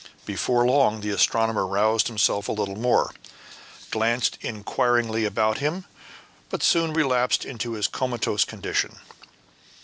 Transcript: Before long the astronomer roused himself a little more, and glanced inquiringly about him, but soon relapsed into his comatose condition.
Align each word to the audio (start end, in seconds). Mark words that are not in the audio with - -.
Before 0.25 0.65
long 0.65 1.01
the 1.01 1.11
astronomer 1.11 1.63
roused 1.67 2.07
himself 2.07 2.47
a 2.49 2.51
little 2.51 2.75
more, 2.75 3.09
and 3.13 3.91
glanced 3.91 4.39
inquiringly 4.41 5.25
about 5.25 5.59
him, 5.59 5.85
but 6.49 6.63
soon 6.63 6.91
relapsed 6.91 7.45
into 7.45 7.73
his 7.73 7.87
comatose 7.87 8.43
condition. 8.43 8.95